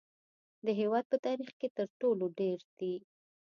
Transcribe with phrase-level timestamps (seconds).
[0.65, 2.95] د هیواد په تاریخ کې تر ټولو ډیر دي